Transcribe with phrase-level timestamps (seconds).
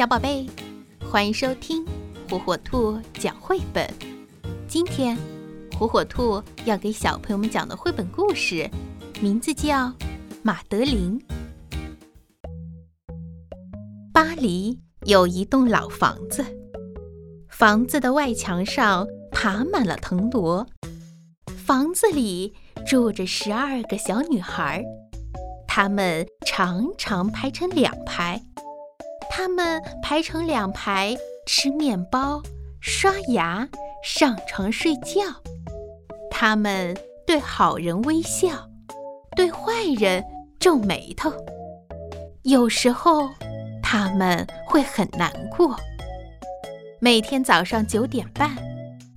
[0.00, 0.48] 小宝贝，
[1.10, 1.84] 欢迎收听
[2.26, 3.86] 火火兔讲绘本。
[4.66, 5.14] 今天，
[5.78, 8.66] 火火兔要给小朋友们讲的绘本故事，
[9.20, 9.88] 名字叫
[10.42, 11.20] 《马德琳》。
[14.10, 16.46] 巴黎有一栋老房子，
[17.50, 20.66] 房子的外墙上爬满了藤萝，
[21.66, 22.54] 房子里
[22.86, 24.82] 住着十二个小女孩，
[25.68, 28.42] 她们常常排成两排。
[29.30, 31.16] 他们排成两排
[31.46, 32.42] 吃面包、
[32.80, 33.66] 刷牙、
[34.02, 35.22] 上床睡觉。
[36.30, 36.94] 他们
[37.24, 38.68] 对好人微笑，
[39.36, 40.22] 对坏人
[40.58, 41.32] 皱眉头。
[42.42, 43.28] 有时候
[43.80, 45.76] 他们会很难过。
[46.98, 48.50] 每天早上九点半，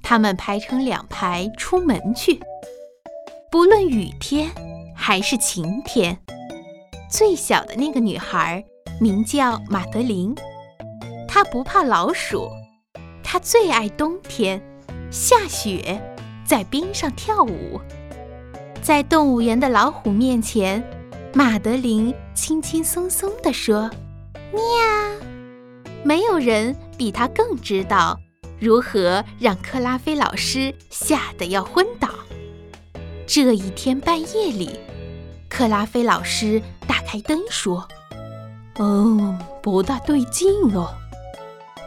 [0.03, 2.39] 他们排成两排出门去。
[3.49, 4.51] 不论雨天
[4.95, 6.17] 还是晴天，
[7.09, 8.63] 最小的那个女孩。
[8.99, 10.35] 名叫马德琳，
[11.27, 12.49] 她不怕老鼠，
[13.23, 14.61] 她最爱冬天，
[15.11, 16.01] 下雪，
[16.45, 17.79] 在冰上跳舞。
[18.81, 20.83] 在动物园的老虎面前，
[21.33, 23.89] 马德琳轻轻松松地说
[24.53, 24.61] ：“喵。”
[26.03, 28.19] 没有人比她更知道
[28.59, 32.09] 如何让克拉菲老师吓得要昏倒。
[33.25, 34.77] 这一天半夜里，
[35.49, 37.87] 克拉菲老师打开灯说。
[38.79, 40.89] 哦，不大对劲哦！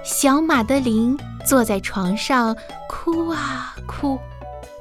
[0.04, 2.56] 小马德琳坐在床上
[2.88, 4.16] 哭啊哭，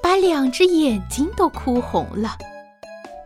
[0.04, 2.38] 把两只眼睛都哭红了。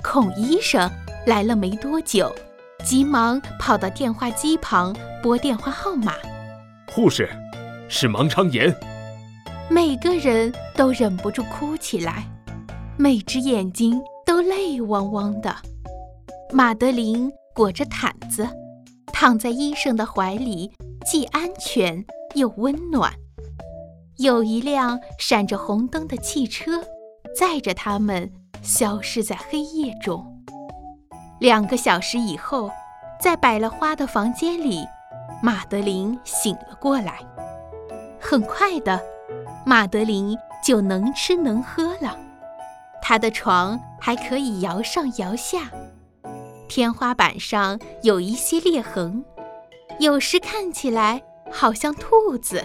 [0.02, 0.90] 孔医生
[1.26, 2.34] 来了没多久，
[2.86, 6.14] 急忙跑到电话机旁拨电话号码。
[6.94, 7.30] 护士，
[7.90, 8.74] 是盲肠炎。
[9.70, 12.24] 每个人都忍不住哭起来，
[12.96, 15.54] 每只眼睛都泪汪汪的。
[16.54, 18.48] 马德琳裹着毯子。
[19.20, 20.72] 躺在医生的怀里，
[21.06, 23.12] 既安全又温暖。
[24.16, 26.82] 有一辆闪着红灯的汽车，
[27.38, 28.32] 载着他们
[28.62, 30.26] 消失在黑夜中。
[31.38, 32.72] 两个小时以后，
[33.20, 34.88] 在摆了花的房间里，
[35.44, 37.20] 马德琳醒了过来。
[38.22, 39.02] 很快的，
[39.66, 42.18] 马德琳就能吃能喝了。
[43.02, 45.70] 她的床还可以摇上摇下。
[46.70, 49.26] 天花板上有一些裂痕，
[50.00, 51.22] 有时看起来
[51.52, 52.64] 好像兔子。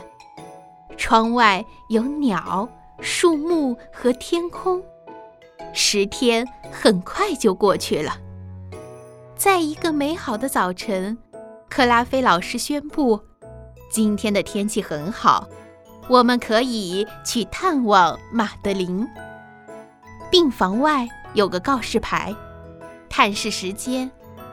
[0.97, 2.69] 窗外有鸟、
[3.00, 4.81] 树木和天空。
[5.72, 8.16] 十天很快就过去了。
[9.34, 11.19] 在一个美好的早晨，
[11.69, 13.19] 克拉菲老师宣布
[13.91, 15.48] ：“今天的天气很好，
[16.09, 19.04] 我们可以去探望马德琳。”
[20.31, 22.34] 病房外有个告示牌。
[23.16, 24.10] 探视时间，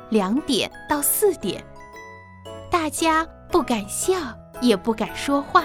[0.09, 1.65] 两点到四点。
[2.69, 4.13] 大家不敢笑，
[4.61, 5.63] 也不敢说话，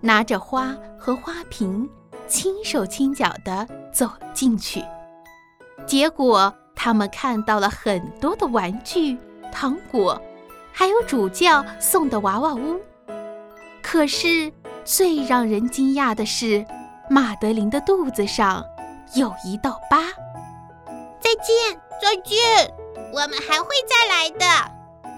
[0.00, 1.88] 拿着花和花瓶，
[2.26, 4.84] 轻手轻脚地走进去。
[5.86, 9.16] 结果，他们看到了很多的玩具、
[9.52, 10.20] 糖果，
[10.72, 12.80] 还有主教送的娃娃屋。
[13.80, 14.52] 可是，
[14.84, 16.66] 最让人惊讶的是，
[17.08, 18.64] 马德琳的肚子上
[19.14, 19.98] 有一道疤。
[21.32, 21.80] 再见。
[22.00, 22.74] 再见，
[23.12, 24.72] 我们还会再来的。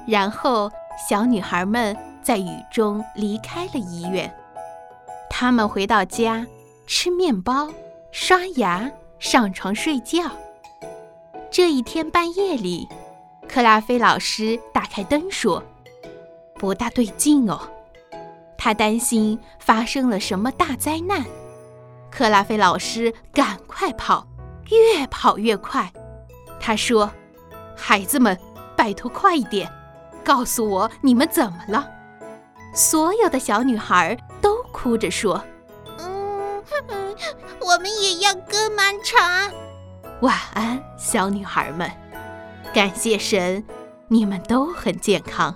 [0.06, 0.70] 然后，
[1.08, 4.32] 小女孩们在雨中离开了医院。
[5.30, 6.46] 她们回到家，
[6.86, 7.70] 吃面包，
[8.12, 10.30] 刷牙，上床睡觉。
[11.50, 12.86] 这一天半夜里，
[13.48, 15.62] 克拉菲老师打开灯说
[16.56, 17.60] ：“不大对劲哦。”
[18.58, 21.24] 他担心发生了什么大灾难。
[22.10, 24.26] 克拉菲老师赶快跑，
[24.68, 25.90] 越跑越快。
[26.66, 27.12] 他说
[27.76, 28.38] ：“孩子们，
[28.74, 29.70] 拜托快一点，
[30.24, 31.86] 告诉我你们怎么了。”
[32.74, 35.44] 所有的小女孩都哭着说
[36.00, 36.64] ：“嗯，
[37.60, 39.52] 我们也要割盲肠。”
[40.22, 41.90] 晚安，小女孩们，
[42.72, 43.62] 感谢神，
[44.08, 45.54] 你们都很健康。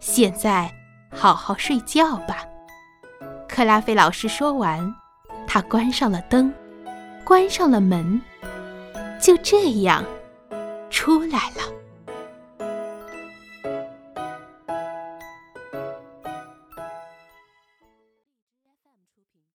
[0.00, 0.68] 现在
[1.14, 2.38] 好好睡觉吧。
[3.48, 4.92] 克拉菲老师说完，
[5.46, 6.52] 他关上了灯，
[7.22, 8.20] 关上了门，
[9.20, 10.04] 就这样。
[11.02, 11.91] 出来了。